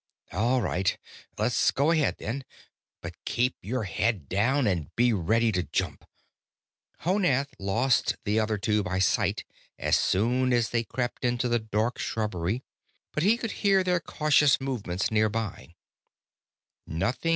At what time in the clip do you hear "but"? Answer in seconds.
3.01-3.13, 13.13-13.21